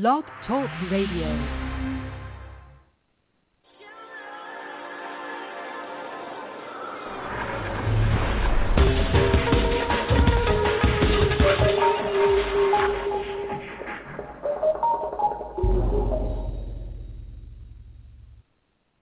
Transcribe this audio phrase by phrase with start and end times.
[0.00, 1.28] Blog Talk Radio.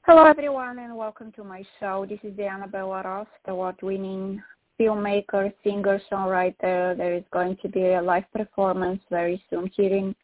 [0.02, 2.04] Hello, everyone, and welcome to my show.
[2.06, 4.42] This is Diana Bellerose, the award-winning
[4.78, 6.94] filmmaker, singer, songwriter.
[6.94, 10.14] There is going to be a live performance very soon here in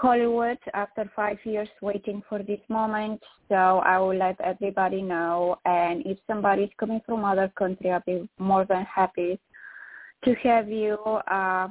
[0.00, 3.20] Hollywood after five years waiting for this moment.
[3.50, 5.58] So I will let everybody know.
[5.66, 9.38] And if somebody is coming from other country, I'll be more than happy
[10.24, 10.94] to have you
[11.30, 11.68] uh,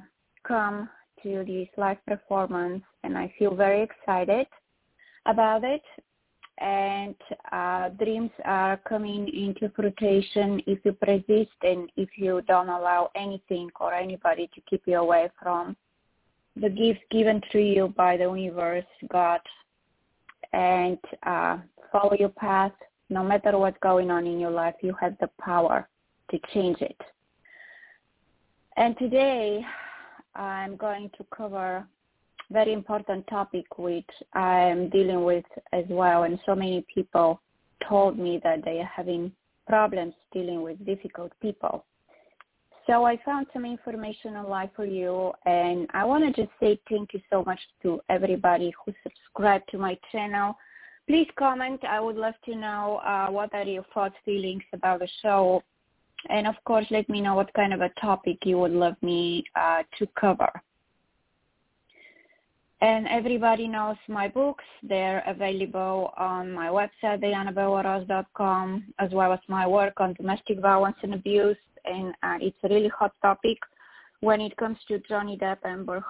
[0.48, 0.90] come
[1.24, 2.84] to this live performance.
[3.04, 4.46] And I feel very excited
[5.26, 5.82] about it
[6.60, 7.16] and
[7.52, 13.70] uh, dreams are coming into fruition if you persist and if you don't allow anything
[13.80, 15.76] or anybody to keep you away from
[16.62, 19.42] the gifts given to you by the universe, God,
[20.54, 21.58] and uh,
[21.92, 22.74] follow your path.
[23.10, 25.88] No matter what's going on in your life, you have the power
[26.32, 27.00] to change it.
[28.78, 29.66] And today,
[30.36, 31.86] I'm going to cover
[32.52, 37.42] very important topic which I'm dealing with as well and so many people
[37.88, 39.32] told me that they are having
[39.68, 41.86] problems dealing with difficult people.
[42.90, 47.14] So I found some information online for you and I want to just say thank
[47.14, 50.58] you so much to everybody who subscribed to my channel.
[51.08, 51.82] Please comment.
[51.88, 55.62] I would love to know uh, what are your thoughts, feelings about the show.
[56.32, 59.44] And of course, let me know what kind of a topic you would love me
[59.56, 60.50] uh, to cover.
[62.82, 64.64] And everybody knows my books.
[64.82, 71.14] They're available on my website, diannabellerose.com, as well as my work on domestic violence and
[71.14, 71.58] abuse.
[71.90, 73.58] And uh, it's a really hot topic
[74.22, 76.04] when it comes to Johnny Depp and Amber.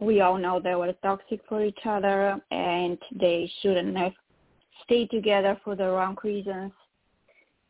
[0.00, 4.12] We all know they were toxic for each other and they shouldn't have
[4.84, 6.72] stayed together for the wrong reasons.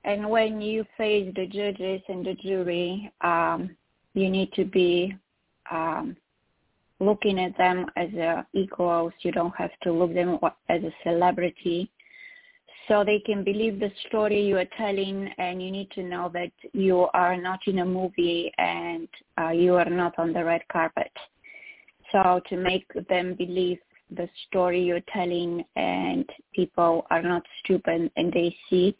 [0.04, 3.76] And when you face the judges and the jury, um,
[4.14, 5.14] you need to be
[5.70, 6.16] um,
[7.00, 8.08] looking at them as
[8.52, 9.12] equals.
[9.20, 10.38] You don't have to look them
[10.68, 11.90] as a celebrity.
[12.92, 16.52] So they can believe the story you are telling and you need to know that
[16.74, 19.08] you are not in a movie and
[19.40, 21.10] uh, you are not on the red carpet.
[22.12, 23.78] So to make them believe
[24.10, 28.94] the story you're telling and people are not stupid and they see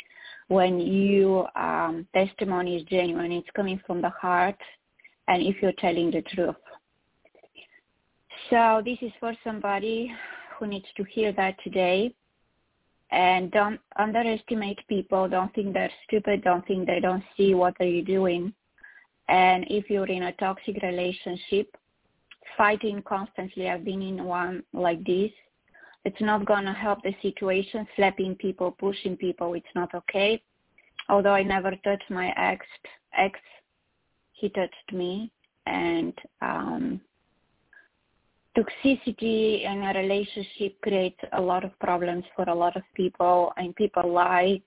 [0.48, 4.56] when your um, testimony is genuine, it's coming from the heart
[5.28, 6.56] and if you're telling the truth.
[8.48, 10.10] So this is for somebody
[10.58, 12.14] who needs to hear that today.
[13.12, 15.28] And don't underestimate people.
[15.28, 16.42] Don't think they're stupid.
[16.42, 18.52] Don't think they don't see what are you doing.
[19.28, 21.76] And if you're in a toxic relationship,
[22.56, 25.30] fighting constantly, I've been in one like this,
[26.04, 27.86] it's not going to help the situation.
[27.96, 30.42] Slapping people, pushing people, it's not okay.
[31.08, 32.66] Although I never touched my ex,
[33.16, 33.38] ex,
[34.32, 35.30] he touched me.
[35.66, 37.00] And um,
[38.56, 43.74] toxicity in a relationship creates a lot of problems for a lot of people and
[43.76, 44.60] people lie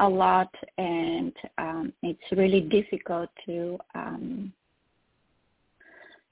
[0.00, 4.52] a lot and um, it's really difficult to um,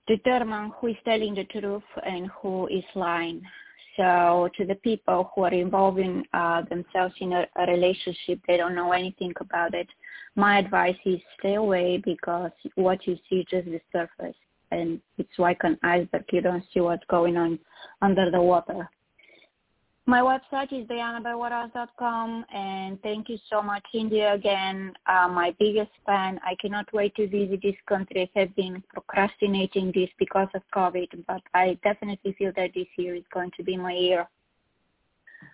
[0.09, 3.41] determine who is telling the truth and who is lying.
[3.97, 8.75] So to the people who are involving uh, themselves in a, a relationship, they don't
[8.75, 9.87] know anything about it.
[10.35, 14.35] My advice is stay away because what you see is just the surface
[14.73, 16.25] and it's like an iceberg.
[16.33, 17.59] You don't see what's going on
[18.01, 18.89] under the water.
[20.05, 24.93] My website is diannabellerose.com and thank you so much, India, again.
[25.07, 26.41] Uh, my biggest fan.
[26.45, 28.29] I cannot wait to visit this country.
[28.35, 33.15] I have been procrastinating this because of COVID, but I definitely feel that this year
[33.15, 34.27] is going to be my year.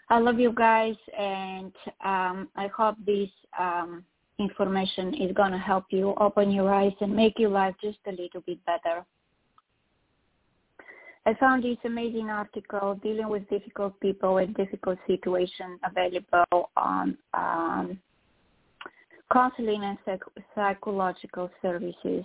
[0.09, 3.29] I love you guys and um, I hope this
[3.59, 4.03] um,
[4.39, 8.11] information is going to help you open your eyes and make your life just a
[8.11, 9.05] little bit better.
[11.27, 17.99] I found this amazing article dealing with difficult people and difficult situations available on um,
[19.31, 20.23] counseling and psych-
[20.55, 22.25] psychological services.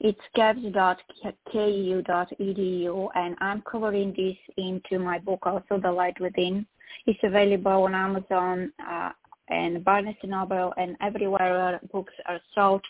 [0.00, 1.08] It's caps.ku.edu
[3.14, 6.66] and I'm covering this into my book also, The Light Within.
[7.06, 9.12] It's available on Amazon, uh,
[9.52, 12.82] and Barnes & Noble and everywhere where books are sold.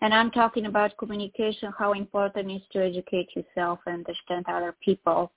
[0.00, 4.74] And I'm talking about communication, how important it is to educate yourself and understand other
[4.84, 5.32] people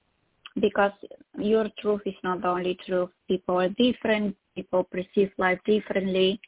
[0.59, 0.91] because
[1.37, 3.09] your truth is not the only truth.
[3.27, 4.35] People are different.
[4.55, 6.39] People perceive life differently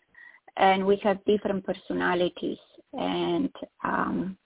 [0.58, 2.58] and we have different personalities.
[2.94, 3.50] And
[3.84, 4.38] um,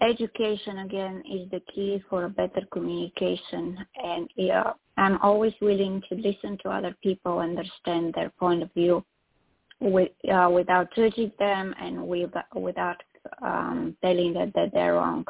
[0.00, 6.14] education again is the key for a better communication and yeah, I'm always willing to
[6.14, 9.04] listen to other people, understand their point of view
[9.80, 13.02] with, uh, without judging them and with, without
[13.42, 15.24] um, telling them that they're wrong.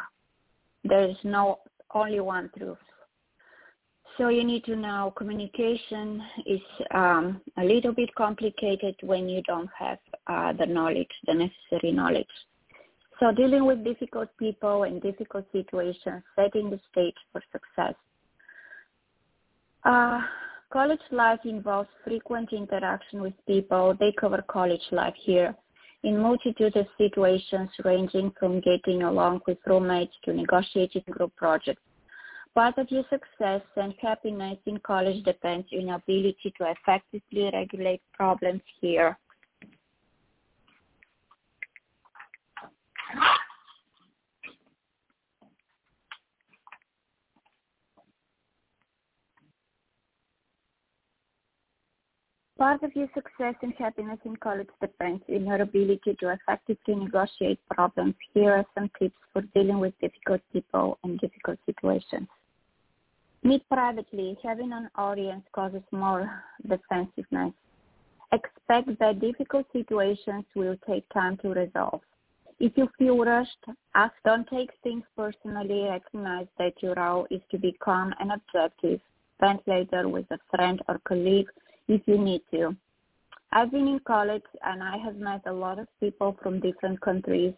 [0.84, 1.60] There is no
[1.94, 2.76] only one truth.
[4.18, 6.60] So you need to know communication is
[6.92, 12.28] um, a little bit complicated when you don't have uh, the knowledge, the necessary knowledge.
[13.18, 17.94] So dealing with difficult people and difficult situations, setting the stage for success.
[19.84, 20.20] Uh,
[20.72, 23.94] college life involves frequent interaction with people.
[24.00, 25.54] They cover college life here
[26.02, 31.82] in multitude of situations ranging from getting along with roommates to negotiating group projects.
[32.54, 38.00] Part of your success and happiness in college depends on your ability to effectively regulate
[38.14, 39.18] problems here
[52.64, 57.60] Part of your success and happiness in college depends on your ability to effectively negotiate
[57.68, 58.14] problems.
[58.32, 62.26] Here are some tips for dealing with difficult people and difficult situations.
[63.42, 64.38] Meet privately.
[64.42, 67.52] Having an audience causes more defensiveness.
[68.32, 72.00] Expect that difficult situations will take time to resolve.
[72.60, 73.62] If you feel rushed,
[73.94, 75.82] ask don't take things personally.
[75.82, 79.00] Recognize that your role is to be calm and objective.
[79.38, 81.50] Vent later with a friend or colleague
[81.88, 82.76] if you need to.
[83.52, 87.54] I've been in college and I have met a lot of people from different countries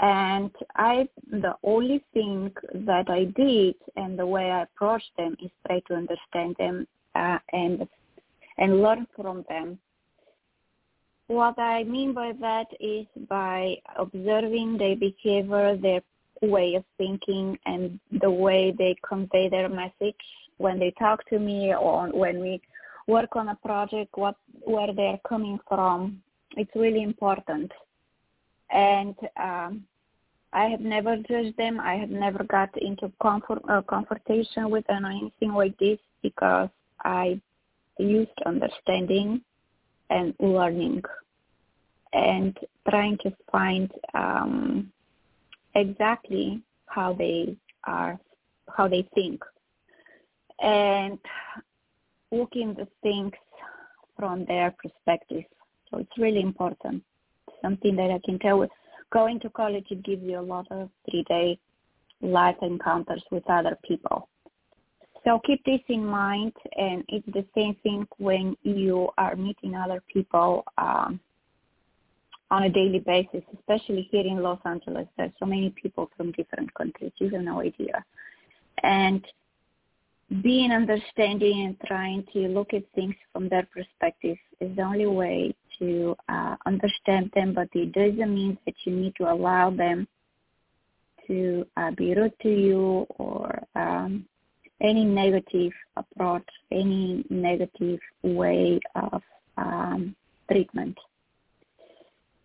[0.00, 5.50] and I the only thing that I did and the way I approached them is
[5.66, 7.86] try to understand them uh, and
[8.58, 9.78] and learn from them
[11.26, 16.02] what I mean by that is by observing their behavior, their
[16.42, 20.16] way of thinking, and the way they convey their message
[20.58, 22.60] when they talk to me or when we
[23.06, 26.22] work on a project, what where they're coming from.
[26.56, 27.70] It's really important.
[28.70, 29.84] And um,
[30.52, 31.80] I have never judged them.
[31.80, 36.68] I have never got into comfort, uh, confrontation with them or anything like this because
[37.04, 37.40] I
[37.98, 39.42] used understanding
[40.10, 41.02] and learning
[42.12, 42.56] and
[42.88, 44.92] trying to find um,
[45.74, 48.18] exactly how they are,
[48.76, 49.42] how they think,
[50.60, 51.18] and
[52.38, 53.32] looking the things
[54.18, 55.44] from their perspective.
[55.90, 57.02] So it's really important.
[57.62, 58.70] Something that I can tell with
[59.12, 61.58] going to college, it gives you a lot of three-day
[62.20, 64.28] life encounters with other people.
[65.24, 70.02] So keep this in mind, and it's the same thing when you are meeting other
[70.12, 71.18] people um,
[72.50, 75.06] on a daily basis, especially here in Los Angeles.
[75.16, 77.12] There's so many people from different countries.
[77.16, 78.04] You have no idea.
[78.82, 79.24] And
[80.42, 85.54] being understanding and trying to look at things from their perspective is the only way
[85.78, 90.06] to uh, understand them, but it doesn't mean that you need to allow them
[91.26, 94.24] to uh, be rude to you or um,
[94.80, 99.22] any negative approach, any negative way of
[99.56, 100.14] um,
[100.50, 100.96] treatment.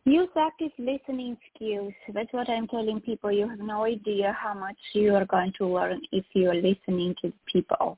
[0.10, 1.94] Use active listening skills.
[2.14, 3.32] That's what I'm telling people.
[3.32, 7.16] You have no idea how much you are going to learn if you are listening
[7.22, 7.98] to people.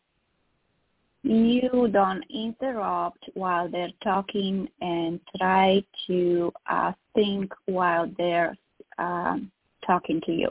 [1.24, 8.56] You don't interrupt while they're talking and try to uh, think while they're
[8.98, 9.52] um,
[9.86, 10.50] talking to you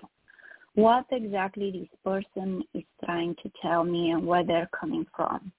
[0.74, 5.52] what exactly this person is trying to tell me and where they're coming from.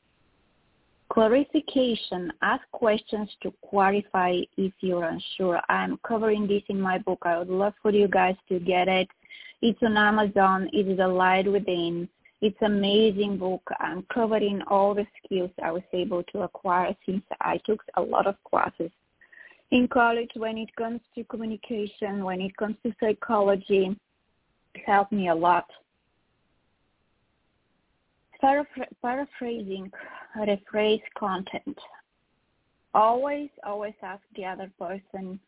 [1.12, 5.60] Clarification, ask questions to clarify if you're unsure.
[5.68, 7.20] I'm covering this in my book.
[7.24, 9.10] I would love for you guys to get it.
[9.62, 10.70] It's on Amazon.
[10.72, 12.08] It is The Light Within.
[12.42, 13.62] It's amazing book.
[13.80, 18.26] I'm covering all the skills I was able to acquire since I took a lot
[18.26, 18.90] of classes
[19.72, 23.96] in college when it comes to communication, when it comes to psychology,
[24.76, 25.66] It helped me a lot.
[28.42, 29.92] Paraphr- paraphrasing,
[30.38, 31.78] rephrase content.
[32.94, 35.40] Always, always ask the other person,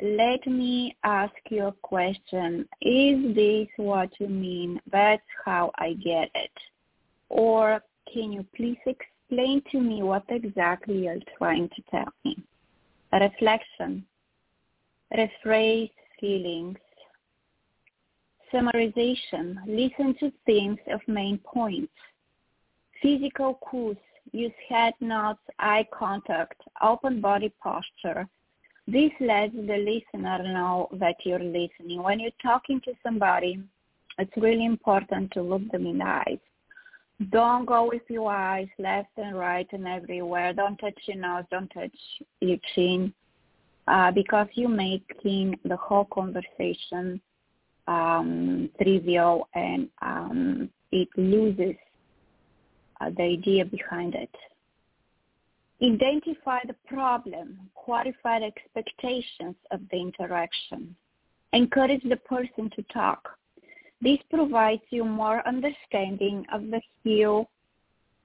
[0.00, 2.68] let me ask you a question.
[2.82, 4.80] Is this what you mean?
[4.92, 6.52] That's how I get it.
[7.28, 7.82] Or
[8.12, 12.36] can you please explain to me what exactly you're trying to tell me?
[13.12, 14.04] A reflection.
[15.12, 16.78] Rephrase feelings
[18.52, 19.58] Summarization.
[19.66, 21.92] Listen to themes of main points.
[23.02, 23.96] Physical cues.
[24.32, 28.28] Use head nods, eye contact, open body posture.
[28.86, 32.02] This lets the listener know that you're listening.
[32.02, 33.62] When you're talking to somebody,
[34.18, 36.38] it's really important to look them in the eyes.
[37.30, 40.52] Don't go with your eyes left and right and everywhere.
[40.52, 41.44] Don't touch your nose.
[41.50, 41.96] Don't touch
[42.40, 43.12] your chin.
[43.86, 47.20] Uh, because you're making the whole conversation
[47.86, 51.74] um, trivial and um, it loses
[53.00, 54.34] uh, the idea behind it.
[55.82, 60.96] Identify the problem, qualify the expectations of the interaction,
[61.52, 63.28] encourage the person to talk.
[64.00, 67.48] This provides you more understanding of the real,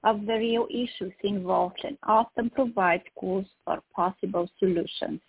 [0.02, 5.20] of the real issues involved and often provides clues for possible solutions.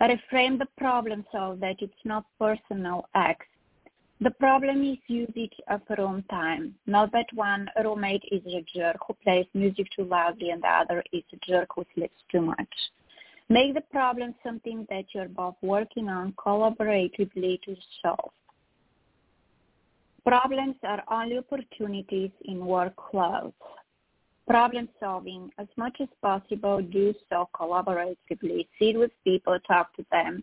[0.00, 3.46] Reframe the problem so that it's not personal acts
[4.24, 6.74] the problem is usage of room time.
[6.86, 11.04] Not that one roommate is a jerk who plays music too loudly and the other
[11.12, 12.74] is a jerk who sleeps too much.
[13.50, 18.32] Make the problem something that you're both working on collaboratively to solve.
[20.26, 23.52] Problems are only opportunities in workloads.
[24.48, 28.66] Problem solving, as much as possible, do so collaboratively.
[28.78, 30.42] Sit with people, talk to them,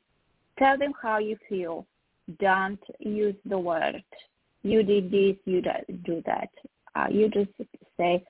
[0.59, 1.87] tell them how you feel,
[2.39, 4.03] don't use the word
[4.63, 5.61] you did this, you
[6.03, 6.49] do that.
[6.95, 7.49] Uh, you just
[7.97, 8.23] say,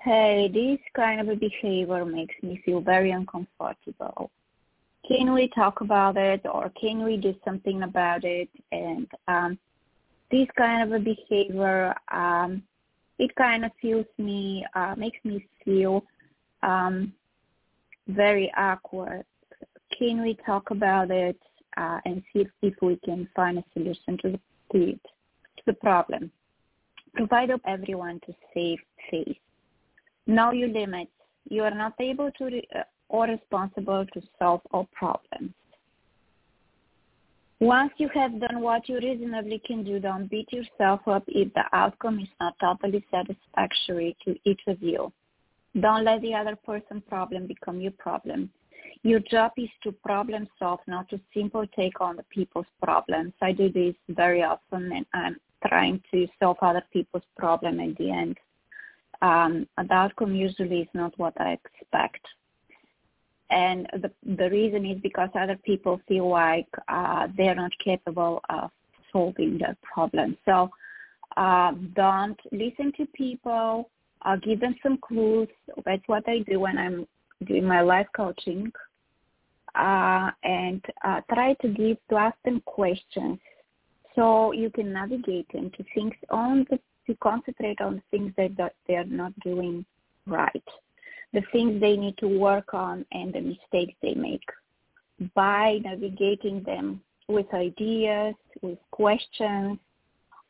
[0.00, 4.30] hey, this kind of a behavior makes me feel very uncomfortable.
[5.06, 8.48] Can we talk about it or can we do something about it?
[8.70, 9.58] And um,
[10.30, 12.62] this kind of a behavior, um,
[13.18, 16.04] it kind of feels me, uh, makes me feel
[16.62, 17.12] um,
[18.06, 19.24] very awkward.
[19.98, 21.38] Can we talk about it?
[21.76, 24.38] Uh, and see if, we can find a solution to the,
[24.72, 24.98] to,
[25.66, 26.30] the problem.
[27.14, 28.78] Provide everyone to save
[29.10, 29.36] face.
[30.26, 31.10] Know your limits.
[31.48, 35.52] You are not able to re- uh, or responsible to solve all problems.
[37.60, 41.62] Once you have done what you reasonably can do, don't beat yourself up if the
[41.72, 45.12] outcome is not totally satisfactory to each of you.
[45.78, 48.50] Don't let the other person's problem become your problem.
[49.04, 53.32] Your job is to problem solve, not to simply take on the people's problems.
[53.42, 58.10] I do this very often, and I'm trying to solve other people's problem at the
[58.10, 58.38] end.
[59.20, 62.24] Um, the outcome usually is not what I expect.
[63.50, 68.70] And the, the reason is because other people feel like uh, they're not capable of
[69.12, 70.36] solving their problem.
[70.44, 70.70] So
[71.36, 73.90] uh, don't listen to people.
[74.22, 75.48] I'll give them some clues.
[75.84, 77.06] That's what I do when I'm
[77.46, 78.72] doing my life coaching
[79.74, 83.38] uh, and uh, try to give to ask them questions
[84.14, 88.94] so you can navigate into things on the to concentrate on things that, that they
[88.94, 89.84] are not doing
[90.26, 90.64] right,
[91.32, 94.44] the things they need to work on, and the mistakes they make.
[95.34, 99.78] By navigating them with ideas, with questions,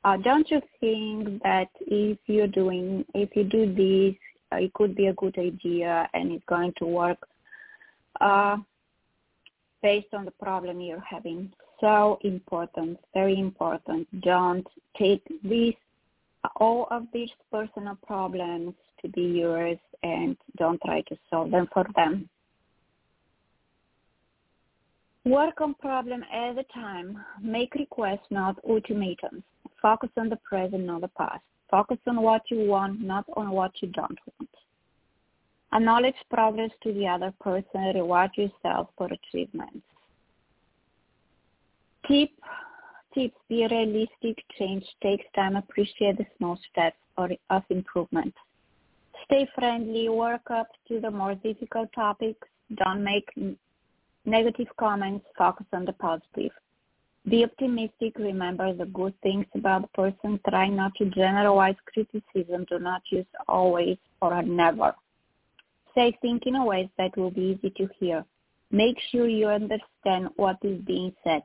[0.05, 4.17] uh, don't you think that if you're doing, if you do this,
[4.53, 7.19] uh, it could be a good idea and it's going to work?
[8.21, 8.57] Uh,
[9.83, 11.53] based on the problem you're having.
[11.81, 14.07] So important, very important.
[14.21, 15.75] Don't take these
[16.57, 21.87] all of these personal problems to be yours and don't try to solve them for
[21.95, 22.29] them.
[25.25, 27.25] Work on problem at a time.
[27.41, 29.45] Make requests, not ultimatums.
[29.81, 31.43] Focus on the present, not the past.
[31.71, 34.51] Focus on what you want, not on what you don't want.
[35.75, 37.95] Acknowledge progress to the other person.
[37.95, 39.87] Reward yourself for achievements.
[42.07, 42.39] Keep
[43.15, 43.37] tips.
[43.49, 44.45] Be realistic.
[44.59, 45.57] Change takes time.
[45.57, 48.35] Appreciate the small steps of improvement.
[49.25, 50.09] Stay friendly.
[50.09, 52.47] Work up to the more difficult topics.
[52.77, 53.29] Don't make
[54.27, 55.25] negative comments.
[55.39, 56.53] Focus on the positive.
[57.29, 58.19] Be optimistic.
[58.19, 60.41] Remember the good things about the person.
[60.49, 62.67] Try not to generalize criticism.
[62.69, 64.93] Do not use always or never.
[65.95, 68.25] Say things in a way that will be easy to hear.
[68.71, 71.43] Make sure you understand what is being said.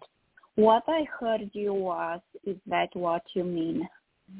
[0.55, 3.87] What I heard you was, is that what you mean?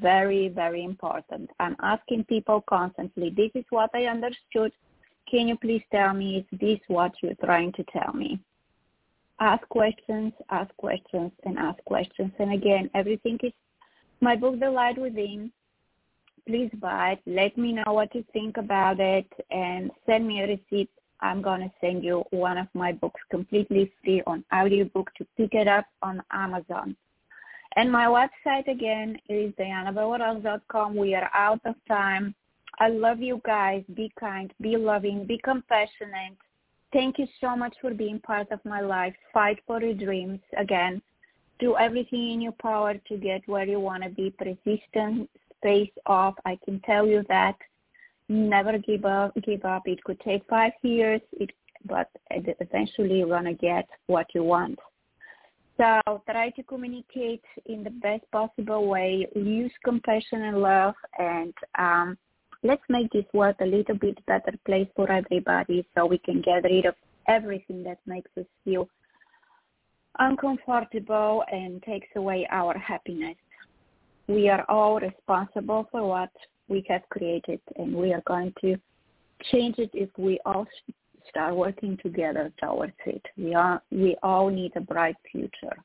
[0.01, 1.49] Very, very important.
[1.59, 4.71] I'm asking people constantly, this is what I understood.
[5.29, 8.39] Can you please tell me, is this what you're trying to tell me?
[9.39, 12.31] Ask questions, ask questions, and ask questions.
[12.39, 13.53] And again, everything is
[14.21, 15.51] my book, The Light Within
[16.47, 17.19] please buy it.
[17.25, 20.89] Let me know what you think about it and send me a receipt.
[21.19, 25.53] I'm going to send you one of my books completely free on audiobook to pick
[25.53, 26.95] it up on Amazon.
[27.75, 30.95] And my website again is diannabellerose.com.
[30.95, 32.33] We are out of time.
[32.79, 33.83] I love you guys.
[33.95, 36.37] Be kind, be loving, be compassionate.
[36.93, 39.13] Thank you so much for being part of my life.
[39.33, 40.39] Fight for your dreams.
[40.57, 41.01] Again,
[41.59, 44.33] do everything in your power to get where you want to be.
[44.37, 46.35] Persistent, space off.
[46.45, 47.55] I can tell you that.
[48.29, 49.33] Never give up.
[49.43, 49.83] Give up.
[49.85, 51.51] It could take five years, it,
[51.85, 54.79] but eventually you're gonna get what you want.
[55.77, 59.27] So try to communicate in the best possible way.
[59.35, 62.17] Use compassion and love, and um,
[62.63, 66.63] let's make this world a little bit better place for everybody, so we can get
[66.63, 66.95] rid of
[67.27, 68.89] everything that makes us feel
[70.19, 73.35] uncomfortable and takes away our happiness.
[74.27, 76.31] We are all responsible for what
[76.67, 78.75] we have created and we are going to
[79.51, 80.65] change it if we all
[81.29, 83.21] start working together towards it.
[83.37, 85.77] We are we all need a bright future.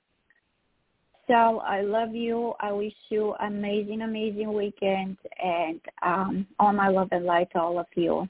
[1.28, 2.54] So I love you.
[2.60, 7.78] I wish you amazing, amazing weekend and um, all my love and light to all
[7.78, 8.28] of you.